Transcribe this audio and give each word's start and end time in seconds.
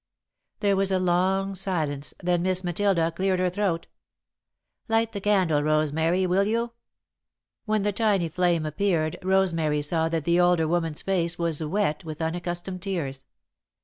There 0.61 0.75
was 0.75 0.89
a 0.91 0.97
long 0.97 1.53
silence, 1.53 2.15
then 2.23 2.41
Miss 2.41 2.63
Matilda 2.63 3.11
cleared 3.11 3.37
her 3.39 3.51
throat. 3.51 3.85
"Light 4.87 5.11
the 5.11 5.21
candle, 5.21 5.61
Rosemary, 5.61 6.25
will 6.25 6.45
you?" 6.45 6.71
When 7.65 7.83
the 7.83 7.91
tiny 7.93 8.27
flame 8.27 8.65
appeared, 8.65 9.17
Rosemary 9.21 9.83
saw 9.83 10.09
that 10.09 10.23
the 10.23 10.39
older 10.39 10.67
woman's 10.67 11.03
face 11.03 11.37
was 11.37 11.63
wet 11.63 12.03
with 12.03 12.19
unaccustomed 12.19 12.81
tears. 12.81 13.25